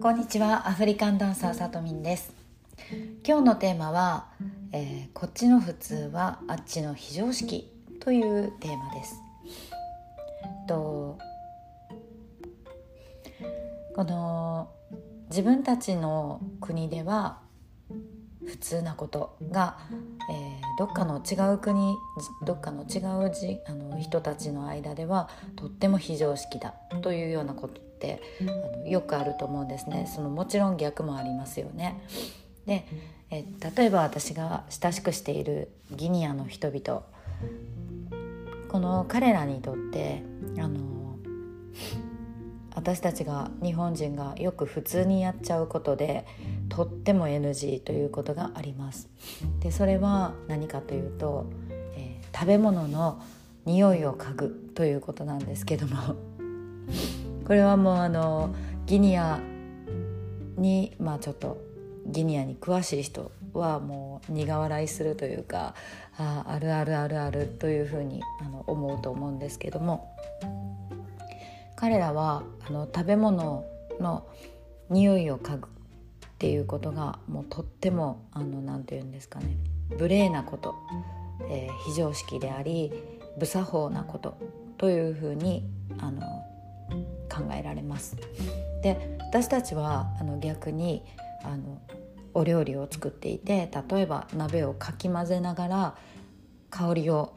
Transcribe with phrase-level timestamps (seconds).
[0.00, 0.68] こんにちは。
[0.68, 2.30] アフリカンダンサーさとみんです。
[3.26, 4.26] 今日のテーマは、
[4.72, 9.22] えー、こっちの普通はあっちの非常識というテーマです。
[10.68, 11.18] と
[13.94, 14.68] この
[15.30, 17.38] 自分たちの国では
[18.44, 19.78] 普通なことが、
[20.30, 21.96] えー、どっかの違う国
[22.44, 30.08] どっかの違うじあの人たちの間ではとっても非常識だというようなことってあのよくあると思うんですね。
[30.14, 32.00] そのもちろん逆もありますよね。
[32.66, 32.86] で、
[33.30, 33.44] え
[33.76, 37.02] 例えば私が親しくしているギニアの人々
[38.68, 40.22] この彼らにとって
[40.58, 41.16] あの
[42.74, 46.26] 私たちが日本人がよく普通にやっちゃうことで
[46.68, 49.08] とっても NG ということがあります。
[49.60, 51.46] でそれは何かというと、
[51.96, 53.22] えー、食べ物の
[53.64, 56.25] 匂いを嗅ぐということなんですけども。
[57.46, 58.54] これはもうあの
[58.86, 59.40] ギニア
[60.56, 61.58] にまあちょっと
[62.06, 65.74] ギニアに詳しい人はもう苦笑いするというか
[66.18, 70.12] ああるあるあるあるというふうにあの思うと思うんですけども。
[71.76, 73.64] 彼らはあの食べ物
[74.00, 74.26] の
[74.88, 75.70] 匂いを嗅ぐっ
[76.38, 79.58] ていうことがもうとってもあのなんて言うんですかね。
[79.98, 80.74] 無礼なこと、
[81.50, 82.92] えー、非常識であり
[83.38, 84.36] 無作法なこと
[84.78, 86.22] というふうにあの
[87.28, 88.16] 考えられます。
[88.82, 91.02] で私たちはあの逆に
[91.42, 91.80] あの
[92.34, 95.94] お料理を作っていて例えば鍋をかき混ぜながら
[96.70, 97.34] 香りを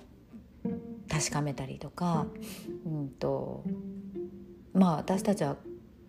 [1.10, 2.26] 確かめたりとか、
[2.86, 3.64] うんと
[4.74, 5.56] まあ私たちは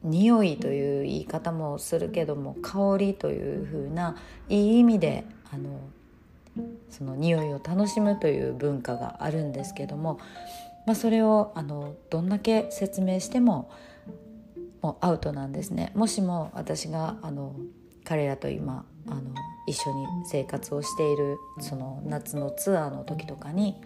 [0.02, 4.16] 匂いという言い方もするけども香りというふうな
[4.48, 5.80] いい意味であの
[6.88, 10.18] その匂いを楽しむという文化があるんですけども、
[10.86, 13.70] まあ、それをあのどんだけ説明しても
[14.82, 15.92] もうアウトなんですね。
[15.94, 17.54] もしも私があの
[18.04, 19.22] 彼らと今あの
[19.66, 23.80] 一緒に生活をしているその夏のツアーの時とかに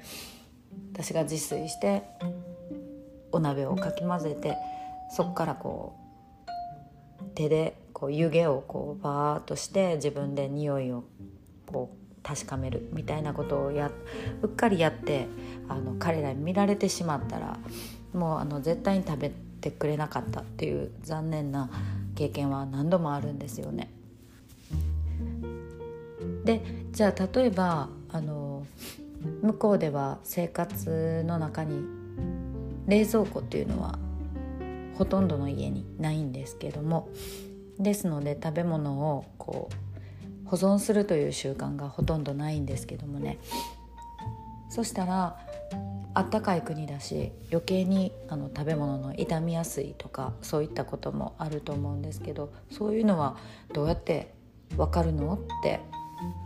[0.93, 2.05] 私が自炊して
[3.33, 4.57] お鍋をかき混ぜて
[5.11, 5.97] そこからこ
[6.49, 11.05] う手でこう湯気をこうバーッとして自分で匂いを
[11.67, 13.91] こう確かめるみたいなことをや
[14.43, 15.29] うっかりやって
[15.69, 17.59] あの彼らに見られてしまったら
[18.15, 21.69] もうあの絶対に食べてくれなかったっていう残念な
[22.15, 23.91] 経験は何度もあるんですよね。
[26.45, 26.63] で
[26.93, 28.67] じゃあ例えばあの
[29.43, 31.83] 向こうでは生活の中に
[32.87, 33.99] 冷蔵庫っていうのは
[34.97, 37.09] ほとんどの家にないんですけども
[37.79, 39.84] ですので食べ物をこう
[40.45, 43.39] 保存するという習慣がほとんどないんですけどもね
[44.69, 45.39] そしたら
[46.15, 53.37] あったかい国だし余計にあの食べ物の傷みやすいとかそういったこともあると思うんですけどそういうのは
[53.73, 54.33] どうやって
[54.77, 55.81] 分かるのって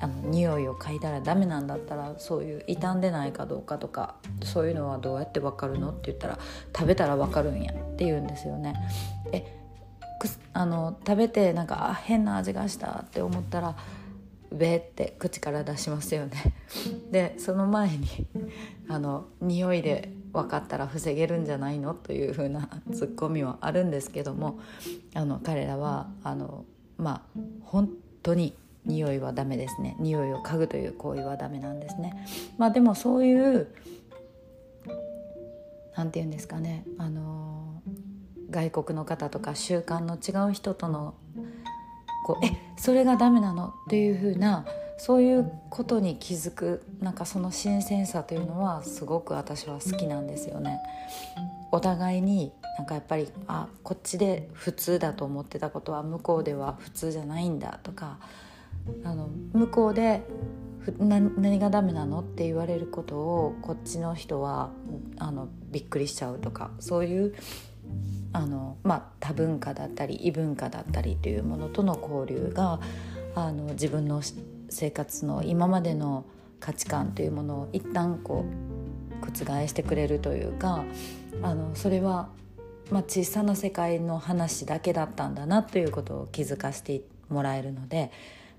[0.01, 6.39] あの匂いを嗅いだらダメなんだったらそういう傷んでないかどうかとかそういうのはどうやって分かるのって言ったら
[6.75, 8.75] 食べたら分かるんやって言うんですよね。
[10.25, 13.77] えあの食べてなんかあ変な味がしたって思ったら
[14.53, 16.55] べって口から出しますよね。
[17.11, 18.07] でその前に
[18.89, 24.59] あの匂いで分かったら防げるんじゃないのというふうなツッコミはあるんですけども
[25.15, 26.65] あの彼らはあの
[26.97, 27.91] まあ本
[28.23, 29.97] 当に匂いはダメですね。
[29.99, 32.27] 匂いを嗅ぐという行為はダメなんですね。
[32.57, 33.69] まあでもそういう
[35.95, 36.85] 何て言うんですかね。
[36.97, 37.48] あの
[38.51, 41.15] 外国の方とか習慣の違う人との
[42.25, 43.69] こうえそれがダメなの？
[43.69, 44.65] っていうふうな
[44.99, 50.81] そういうことに気づくなんかその新鮮さというのはすごく私は好きなんですよね。
[51.71, 58.19] お互いになんかやっぱりあこっちで普通だと思ってたことは向こうでは普通じゃないんだとか
[59.05, 60.23] あの向こうで
[60.99, 62.21] 何がダメなの？
[62.21, 64.71] って言われることをこっちの人は
[65.19, 67.35] あのびっくりしちゃうとかそういう
[68.33, 72.81] あの、まあ、多文化だったり異文化だったりというものとの交流が
[73.35, 74.23] あの自分の
[74.69, 76.25] 生活の今までの
[76.61, 78.45] 価値観というものを一旦こ
[79.23, 80.85] う覆してくれるというか
[81.43, 82.29] あのそれは、
[82.91, 88.11] まあ、小さな世界の話だけだったんだなということを気づかせてもらえるので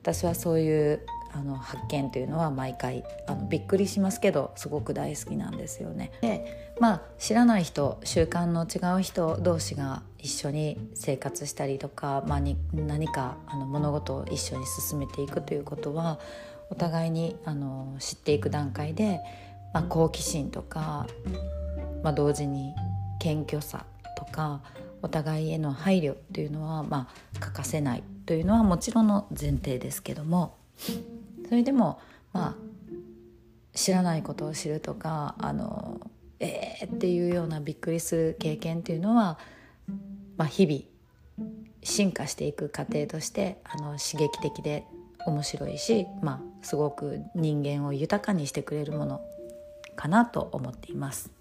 [0.02, 6.12] 私はそういうあの発見というのは毎回あのびっくりしますけどすごく大好きなんですよね。
[6.22, 16.20] でまあ知らない人習慣の違う人同士が一緒に生活したりとか、まあ、に何かあの物事を一緒に進めていくということは
[16.70, 19.20] お互いにあの知っていく段階で、
[19.74, 21.08] まあ、好奇心とか、
[22.04, 22.74] まあ、同時に
[23.20, 23.86] 謙虚さ
[24.18, 24.62] とか
[25.02, 30.56] お互いへの配慮というのは、まあ、欠かせないというのはもちろんの前提ですけども
[31.48, 32.00] それでも
[32.32, 32.56] まあ
[33.74, 36.00] 知らないことを知るとかあの
[36.40, 39.40] えーっていうようなびっくりする経験っていうのは、
[40.38, 41.50] まあ、日々
[41.82, 44.86] 進化していく過程としてあの刺激的で
[45.26, 49.22] 面白いし、まあ、すごく人間を豊かにしてくれるもの
[49.96, 51.32] かなと思っています。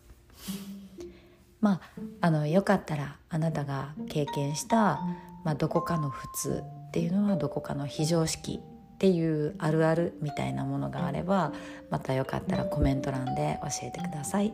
[1.60, 1.80] まあ、
[2.22, 5.00] あのよかったらあなたが経験した、
[5.48, 11.54] まあ、どこかの普通っていうのはどこかの非常識っていうあるあるみたいなものがあれば
[11.88, 14.52] またよかったらコメント欄で教えてください。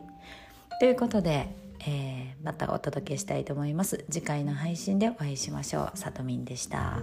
[0.78, 1.48] ということで、
[1.84, 4.04] えー、またお届けしたいと思います。
[4.08, 5.98] 次回の配信でお会いしましょう。
[5.98, 7.02] さとみんでした。